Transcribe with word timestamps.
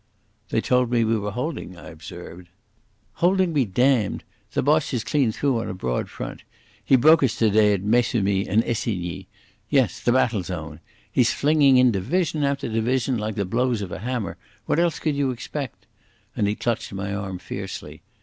"They 0.49 0.61
told 0.61 0.89
me 0.89 1.03
we 1.03 1.15
were 1.19 1.29
holding," 1.29 1.77
I 1.77 1.89
observed. 1.89 2.49
"Holding 3.21 3.53
be 3.53 3.65
damned! 3.65 4.23
The 4.53 4.63
Boche 4.63 4.95
is 4.95 5.03
clean 5.03 5.31
through 5.31 5.59
on 5.59 5.69
a 5.69 5.75
broad 5.75 6.09
front. 6.09 6.41
He 6.83 6.95
broke 6.95 7.21
us 7.21 7.35
today 7.35 7.71
at 7.73 7.83
Maissemy 7.83 8.47
and 8.47 8.63
Essigny. 8.63 9.27
Yes, 9.69 9.99
the 9.99 10.11
battle 10.11 10.41
zone. 10.41 10.79
He's 11.11 11.33
flinging 11.33 11.77
in 11.77 11.91
division 11.91 12.43
after 12.43 12.67
division 12.67 13.19
like 13.19 13.35
the 13.35 13.45
blows 13.45 13.83
of 13.83 13.91
a 13.91 13.99
hammer. 13.99 14.37
What 14.65 14.79
else 14.79 14.97
could 14.97 15.13
you 15.15 15.29
expect?" 15.29 15.85
And 16.35 16.47
he 16.47 16.55
clutched 16.55 16.91
my 16.93 17.13
arm 17.13 17.37
fiercely. 17.37 18.01